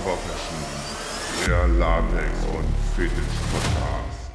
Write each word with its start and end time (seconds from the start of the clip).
Rubber 0.00 0.16
Fashion, 0.16 1.46
der 1.46 1.68
Latex 1.68 2.44
und 2.46 2.74
Fetisch 2.96 3.36
Podcast. 3.52 4.30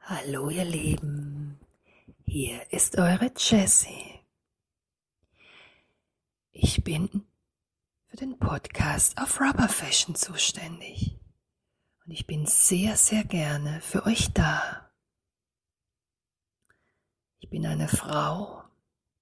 Hallo 0.00 0.48
ihr 0.48 0.64
Lieben, 0.64 1.60
hier 2.24 2.72
ist 2.72 2.96
eure 2.96 3.30
Jessie. 3.36 4.20
Ich 6.52 6.82
bin 6.82 7.26
für 8.06 8.16
den 8.16 8.38
Podcast 8.38 9.20
auf 9.20 9.38
Rubber 9.42 9.68
Fashion 9.68 10.14
zuständig 10.14 11.18
und 12.06 12.12
ich 12.12 12.26
bin 12.26 12.46
sehr, 12.46 12.96
sehr 12.96 13.24
gerne 13.24 13.82
für 13.82 14.06
euch 14.06 14.32
da. 14.32 14.90
Ich 17.40 17.50
bin 17.50 17.66
eine 17.66 17.88
Frau, 17.88 18.64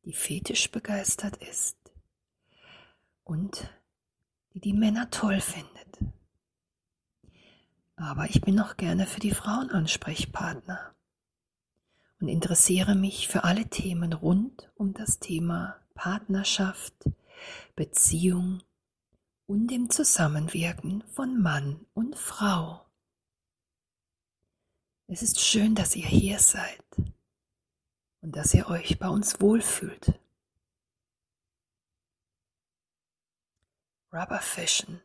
die 0.05 0.13
fetisch 0.13 0.71
begeistert 0.71 1.38
ist 1.38 1.86
und 3.27 3.69
die 4.55 4.61
die 4.61 4.73
Männer 4.73 5.11
toll 5.11 5.41
findet. 5.41 5.98
Aber 7.97 8.27
ich 8.30 8.41
bin 8.41 8.55
noch 8.55 8.77
gerne 8.77 9.07
für 9.07 9.21
die 9.21 9.35
Frauen 9.35 9.71
Ansprechpartner 9.71 10.95
und 12.21 12.29
interessiere 12.29 12.95
mich 12.95 13.29
für 13.29 13.45
alle 13.45 13.66
Themen 13.66 14.12
rund 14.12 14.71
um 14.77 14.95
das 14.95 15.19
Thema 15.19 15.77
Partnerschaft, 15.95 16.95
Beziehung 17.75 18.62
und 19.47 19.69
dem 19.71 19.91
Zusammenwirken 19.91 21.02
von 21.13 21.43
Mann 21.43 21.85
und 21.95 22.16
Frau. 22.16 22.87
Es 25.09 25.23
ist 25.23 25.41
schön, 25.41 25.74
dass 25.74 25.97
ihr 25.97 26.07
hier 26.07 26.38
seid 26.38 26.85
und 28.21 28.37
dass 28.37 28.54
ihr 28.54 28.69
euch 28.69 28.99
bei 28.99 29.09
uns 29.09 29.41
wohlfühlt. 29.41 30.19
Rubberfischen 34.17 35.03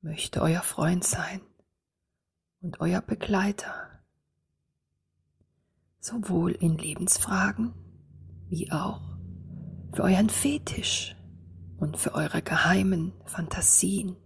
möchte 0.00 0.42
euer 0.42 0.62
Freund 0.62 1.04
sein 1.04 1.40
und 2.60 2.80
euer 2.80 3.00
Begleiter, 3.00 4.02
sowohl 6.00 6.50
in 6.50 6.76
Lebensfragen 6.76 7.72
wie 8.48 8.72
auch 8.72 9.02
für 9.94 10.02
euren 10.02 10.30
Fetisch 10.30 11.14
und 11.78 11.96
für 11.96 12.14
eure 12.14 12.42
geheimen 12.42 13.12
Fantasien 13.24 14.16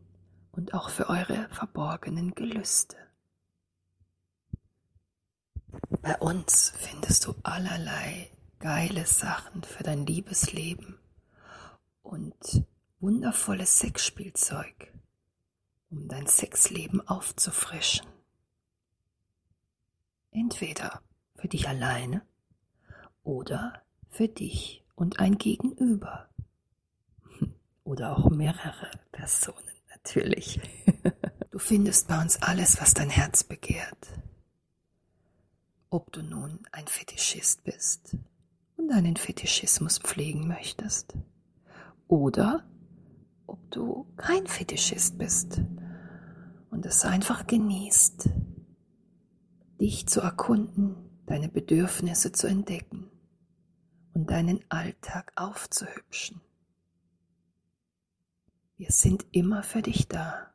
und 0.53 0.73
auch 0.73 0.89
für 0.89 1.11
eure 1.11 1.47
verborgenen 1.51 2.35
Gelüste. 2.35 2.97
Bei 6.01 6.17
uns 6.17 6.73
findest 6.79 7.27
du 7.27 7.35
allerlei 7.43 8.31
geile 8.59 9.05
Sachen 9.05 9.65
für 9.65 9.83
dein 9.83 10.07
Liebesleben 10.07 10.99
und 12.01 12.65
wundervolles 13.05 13.81
Sexspielzeug, 13.81 14.91
um 15.91 16.09
dein 16.09 16.27
Sexleben 16.27 17.07
aufzufrischen. 17.07 18.07
Entweder 20.31 21.03
für 21.37 21.49
dich 21.49 21.69
alleine 21.69 22.23
oder 23.23 23.83
für 24.09 24.27
dich 24.27 24.87
und 24.95 25.21
ein 25.21 25.37
Gegenüber. 25.37 26.31
Oder 27.85 28.17
auch 28.17 28.31
mehrere 28.31 28.91
Personen 29.13 29.77
natürlich. 29.91 30.61
Du 31.51 31.61
findest 31.61 32.09
bei 32.09 32.21
uns 32.21 32.43
alles, 32.43 32.81
was 32.81 32.95
dein 32.95 33.11
Herz 33.11 33.45
begehrt. 33.45 34.09
Ob 35.89 36.11
du 36.11 36.21
nun 36.21 36.67
ein 36.73 36.89
Fetischist 36.89 37.63
bist 37.63 38.17
und 38.77 38.89
deinen 38.89 39.17
Fetischismus 39.17 39.99
pflegen 39.99 40.49
möchtest. 40.49 41.17
Oder 42.09 42.65
du 43.75 44.13
kein 44.17 44.47
Fetischist 44.47 45.19
bist 45.19 45.61
und 46.71 46.87
es 46.87 47.05
einfach 47.05 47.47
genießt, 47.47 48.29
dich 49.81 50.07
zu 50.07 50.21
erkunden, 50.21 50.97
deine 51.27 51.49
Bedürfnisse 51.49 52.33
zu 52.33 52.47
entdecken 52.47 53.11
und 54.13 54.31
deinen 54.31 54.65
Alltag 54.71 55.33
aufzuhübschen. 55.37 56.41
Wir 58.77 58.91
sind 58.91 59.27
immer 59.33 59.63
für 59.63 59.83
dich 59.83 60.09
da. 60.09 60.53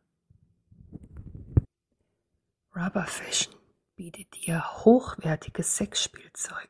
Rubber 2.75 3.07
Fashion 3.07 3.55
bietet 3.95 4.33
dir 4.35 4.63
hochwertiges 4.85 5.75
Sexspielzeug. 5.77 6.69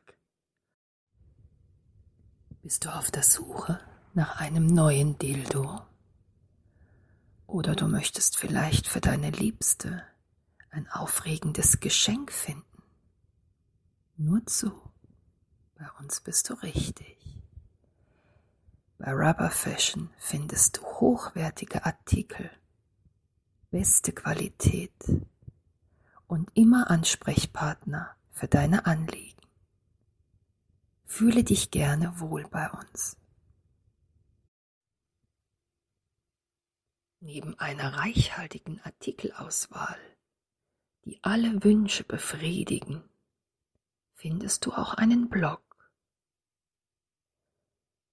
Bist 2.62 2.84
du 2.84 2.88
auf 2.94 3.10
der 3.10 3.22
Suche 3.22 3.80
nach 4.14 4.40
einem 4.40 4.66
neuen 4.66 5.18
Dildo? 5.18 5.89
Oder 7.50 7.74
du 7.74 7.88
möchtest 7.88 8.36
vielleicht 8.36 8.86
für 8.86 9.00
deine 9.00 9.30
Liebste 9.30 10.04
ein 10.70 10.88
aufregendes 10.88 11.80
Geschenk 11.80 12.30
finden. 12.30 12.84
Nur 14.16 14.46
zu, 14.46 14.70
bei 15.76 15.90
uns 15.98 16.20
bist 16.20 16.48
du 16.48 16.54
richtig. 16.54 17.18
Bei 18.98 19.12
Rubber 19.12 19.50
Fashion 19.50 20.10
findest 20.16 20.76
du 20.76 20.82
hochwertige 20.82 21.84
Artikel, 21.84 22.52
beste 23.72 24.12
Qualität 24.12 24.94
und 26.28 26.52
immer 26.54 26.88
Ansprechpartner 26.88 28.14
für 28.30 28.46
deine 28.46 28.86
Anliegen. 28.86 29.42
Fühle 31.04 31.42
dich 31.42 31.72
gerne 31.72 32.20
wohl 32.20 32.46
bei 32.46 32.70
uns. 32.70 33.16
Neben 37.22 37.58
einer 37.58 37.98
reichhaltigen 37.98 38.80
Artikelauswahl, 38.80 39.98
die 41.04 41.18
alle 41.22 41.62
Wünsche 41.62 42.02
befriedigen, 42.02 43.04
findest 44.14 44.64
du 44.64 44.72
auch 44.72 44.94
einen 44.94 45.28
Blog. 45.28 45.92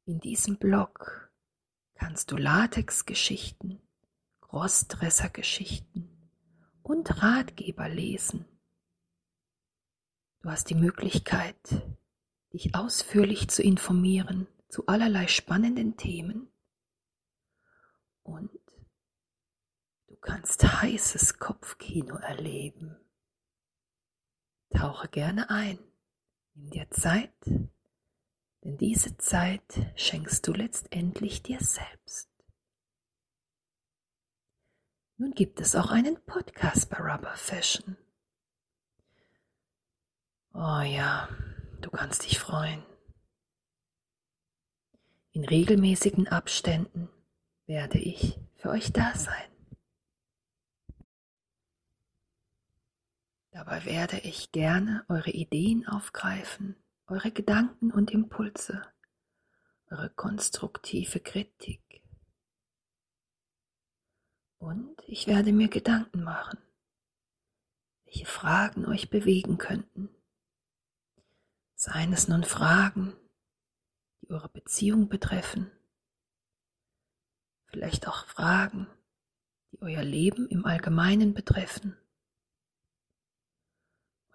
In 0.03 0.19
diesem 0.19 0.57
Blog 0.57 1.31
kannst 1.96 2.31
du 2.31 2.35
Latexgeschichten, 2.35 3.81
Crossdresser-Geschichten 4.41 6.29
und 6.84 7.23
Ratgeber 7.23 7.88
lesen. 7.88 8.46
Du 10.41 10.50
hast 10.50 10.69
die 10.69 10.75
Möglichkeit, 10.75 11.57
dich 12.51 12.75
ausführlich 12.75 13.47
zu 13.50 13.63
informieren 13.63 14.47
zu 14.67 14.85
allerlei 14.88 15.28
spannenden 15.28 15.96
Themen 15.96 16.51
und 18.23 18.56
kannst 20.28 20.62
heißes 20.82 21.40
Kopfkino 21.40 22.18
erleben. 22.18 22.98
Tauche 24.70 25.08
gerne 25.08 25.50
ein, 25.50 25.80
nimm 26.54 26.70
dir 26.70 26.90
Zeit, 26.92 27.34
denn 27.46 28.78
diese 28.78 29.18
Zeit 29.18 29.94
schenkst 29.96 30.46
du 30.46 30.52
letztendlich 30.52 31.44
dir 31.44 31.62
selbst. 31.62 32.30
Nun 35.16 35.32
gibt 35.32 35.62
es 35.62 35.78
auch 35.78 35.92
einen 35.92 36.22
Podcast 36.26 36.90
bei 36.90 36.98
Rubber 36.98 37.38
Fashion. 37.38 37.96
Oh 40.54 40.82
ja, 40.82 41.30
du 41.80 41.90
kannst 41.90 42.26
dich 42.26 42.38
freuen. 42.38 42.84
In 45.32 45.46
regelmäßigen 45.46 46.28
Abständen 46.28 47.08
werde 47.66 47.97
ich 47.97 48.38
für 48.56 48.72
euch 48.72 48.91
da 48.91 49.16
sein. 49.16 49.57
Dabei 53.58 53.86
werde 53.86 54.20
ich 54.20 54.52
gerne 54.52 55.04
eure 55.08 55.32
Ideen 55.32 55.88
aufgreifen, 55.88 56.76
eure 57.08 57.32
Gedanken 57.32 57.90
und 57.90 58.12
Impulse, 58.12 58.84
eure 59.90 60.12
konstruktive 60.12 61.20
Kritik. 61.20 62.04
Und 64.59 65.02
ich 65.08 65.26
werde 65.26 65.54
mir 65.54 65.70
Gedanken 65.70 66.22
machen, 66.22 66.59
welche 68.06 68.28
Fragen 68.28 68.86
euch 68.86 69.09
bewegen 69.09 69.58
könnten. 69.58 70.16
Seien 71.74 72.14
es 72.14 72.28
nun 72.28 72.44
Fragen, 72.44 73.16
die 74.22 74.30
eure 74.30 74.50
Beziehung 74.50 75.09
betreffen, 75.09 75.72
vielleicht 77.66 78.08
auch 78.08 78.28
Fragen, 78.28 78.86
die 79.72 79.82
euer 79.82 80.04
Leben 80.04 80.48
im 80.48 80.64
Allgemeinen 80.68 81.34
betreffen 81.34 81.98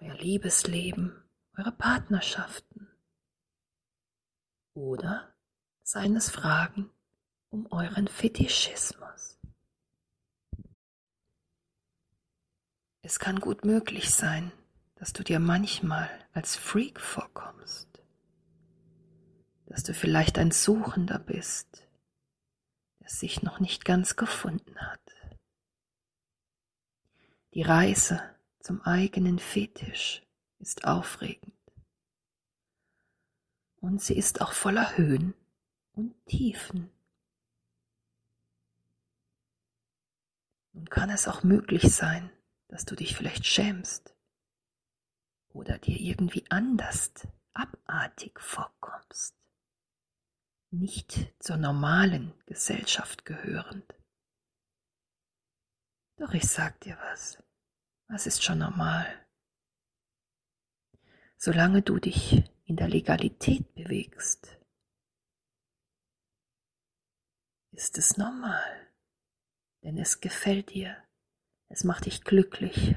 euer 0.02 0.14
Liebesleben, 0.14 1.22
eure 1.56 1.72
Partnerschaften 1.72 2.88
oder 4.74 5.32
seien 5.82 6.16
es 6.16 6.30
Fragen 6.30 6.90
um 7.50 7.70
euren 7.70 8.08
Fetischismus. 8.08 9.38
Es 13.02 13.18
kann 13.18 13.40
gut 13.40 13.64
möglich 13.64 14.14
sein, 14.14 14.52
dass 14.96 15.12
du 15.12 15.22
dir 15.22 15.38
manchmal 15.38 16.08
als 16.32 16.56
Freak 16.56 17.00
vorkommst, 17.00 17.88
dass 19.66 19.82
du 19.82 19.92
vielleicht 19.94 20.38
ein 20.38 20.50
Suchender 20.50 21.18
bist, 21.18 21.86
der 23.00 23.08
sich 23.08 23.42
noch 23.42 23.60
nicht 23.60 23.84
ganz 23.84 24.16
gefunden 24.16 24.78
hat. 24.78 25.00
Die 27.54 27.62
Reise 27.62 28.22
zum 28.62 28.80
eigenen 28.82 29.38
Fetisch 29.38 30.22
ist 30.58 30.84
aufregend. 30.84 31.52
Und 33.76 34.00
sie 34.00 34.16
ist 34.16 34.40
auch 34.40 34.52
voller 34.52 34.96
Höhen 34.96 35.34
und 35.92 36.14
Tiefen. 36.26 36.90
Nun 40.72 40.88
kann 40.88 41.10
es 41.10 41.26
auch 41.26 41.42
möglich 41.42 41.94
sein, 41.94 42.30
dass 42.68 42.84
du 42.84 42.94
dich 42.94 43.16
vielleicht 43.16 43.44
schämst 43.44 44.14
oder 45.48 45.78
dir 45.78 45.98
irgendwie 46.00 46.44
anders 46.48 47.12
abartig 47.52 48.40
vorkommst, 48.40 49.34
nicht 50.70 51.34
zur 51.38 51.58
normalen 51.58 52.32
Gesellschaft 52.46 53.24
gehörend. 53.24 53.94
Doch 56.16 56.32
ich 56.32 56.48
sag 56.48 56.80
dir 56.80 56.96
was, 57.10 57.42
was 58.12 58.26
ist 58.26 58.44
schon 58.44 58.58
normal? 58.58 59.06
Solange 61.38 61.80
du 61.80 61.98
dich 61.98 62.44
in 62.66 62.76
der 62.76 62.88
Legalität 62.88 63.74
bewegst, 63.74 64.58
ist 67.70 67.96
es 67.96 68.18
normal, 68.18 68.90
denn 69.82 69.96
es 69.96 70.20
gefällt 70.20 70.74
dir, 70.74 71.02
es 71.68 71.84
macht 71.84 72.04
dich 72.04 72.22
glücklich 72.22 72.94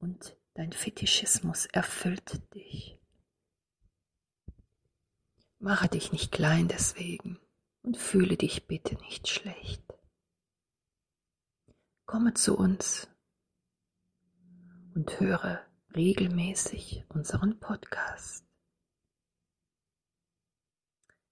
und 0.00 0.36
dein 0.54 0.72
Fetischismus 0.72 1.66
erfüllt 1.66 2.52
dich. 2.52 2.98
Mache 5.60 5.88
dich 5.88 6.10
nicht 6.10 6.32
klein 6.32 6.66
deswegen 6.66 7.38
und 7.82 7.96
fühle 7.96 8.36
dich 8.36 8.66
bitte 8.66 8.96
nicht 8.96 9.28
schlecht. 9.28 9.84
Komme 12.06 12.34
zu 12.34 12.58
uns 12.58 13.06
und 14.94 15.20
höre 15.20 15.64
regelmäßig 15.94 17.04
unseren 17.08 17.58
Podcast. 17.60 18.44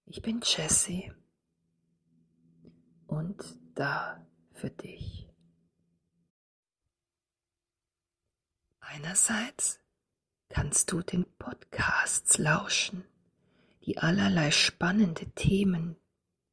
Ich 0.06 0.22
bin 0.22 0.40
Jessie 0.42 1.12
und 3.06 3.42
da 3.74 4.26
für 4.52 4.70
dich. 4.70 5.28
Einerseits 8.80 9.80
kannst 10.48 10.90
du 10.90 11.00
den 11.02 11.24
Podcasts 11.38 12.38
lauschen, 12.38 13.04
die 13.84 13.98
allerlei 13.98 14.50
spannende 14.50 15.30
Themen 15.30 15.96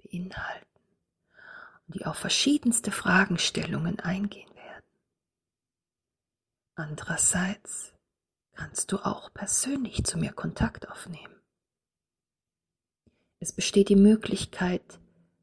beinhalten 0.03 0.67
und 1.87 1.95
die 1.95 2.05
auf 2.05 2.17
verschiedenste 2.17 2.91
Fragestellungen 2.91 3.99
eingehen. 3.99 4.56
Andererseits 6.77 7.91
kannst 8.51 8.91
du 8.91 8.99
auch 8.99 9.33
persönlich 9.33 10.03
zu 10.03 10.19
mir 10.19 10.31
Kontakt 10.31 10.87
aufnehmen. 10.87 11.41
Es 13.39 13.51
besteht 13.51 13.89
die 13.89 13.95
Möglichkeit, 13.95 14.99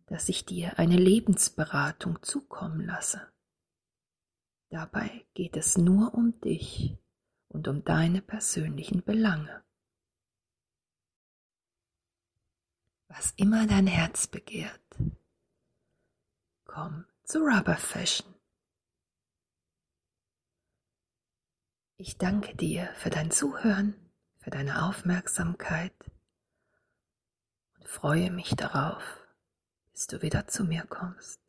dass 0.06 0.28
ich 0.28 0.46
dir 0.46 0.78
eine 0.78 0.96
Lebensberatung 0.96 2.22
zukommen 2.22 2.86
lasse. 2.86 3.32
Dabei 4.70 5.26
geht 5.34 5.56
es 5.56 5.76
nur 5.76 6.14
um 6.14 6.40
dich 6.40 6.96
und 7.48 7.66
um 7.66 7.82
deine 7.82 8.22
persönlichen 8.22 9.02
Belange. 9.02 9.64
Was 13.08 13.32
immer 13.32 13.66
dein 13.66 13.88
Herz 13.88 14.28
begehrt, 14.28 14.98
komm 16.64 17.06
zu 17.24 17.40
Rubber 17.40 17.76
Fashion. 17.76 18.33
Ich 21.96 22.18
danke 22.18 22.56
dir 22.56 22.92
für 22.96 23.10
dein 23.10 23.30
Zuhören, 23.30 23.94
für 24.38 24.50
deine 24.50 24.84
Aufmerksamkeit 24.84 25.94
und 27.76 27.88
freue 27.88 28.32
mich 28.32 28.56
darauf, 28.56 29.24
bis 29.92 30.08
du 30.08 30.20
wieder 30.20 30.48
zu 30.48 30.64
mir 30.64 30.84
kommst. 30.86 31.40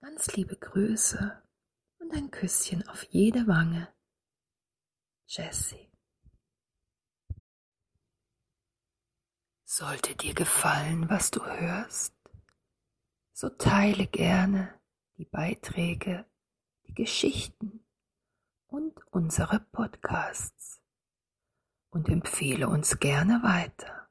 Ganz 0.00 0.28
liebe 0.36 0.56
Grüße 0.56 1.42
und 1.98 2.14
ein 2.14 2.30
Küsschen 2.30 2.86
auf 2.86 3.02
jede 3.10 3.48
Wange. 3.48 3.92
Jessie. 5.26 5.90
Sollte 9.64 10.14
dir 10.14 10.34
gefallen, 10.34 11.10
was 11.10 11.32
du 11.32 11.44
hörst, 11.44 12.14
so 13.32 13.48
teile 13.48 14.06
gerne 14.06 14.80
die 15.16 15.24
Beiträge, 15.24 16.24
die 16.86 16.94
Geschichten 16.94 17.83
und 18.74 19.00
unsere 19.12 19.60
Podcasts 19.70 20.82
und 21.90 22.08
empfehle 22.08 22.68
uns 22.68 22.98
gerne 22.98 23.40
weiter. 23.44 24.03